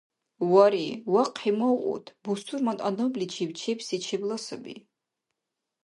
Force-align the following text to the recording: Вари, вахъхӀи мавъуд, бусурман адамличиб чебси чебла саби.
Вари, 0.51 0.87
вахъхӀи 1.13 1.51
мавъуд, 1.59 2.05
бусурман 2.23 2.77
адамличиб 2.87 3.49
чебси 3.59 3.97
чебла 4.05 4.37
саби. 4.45 4.75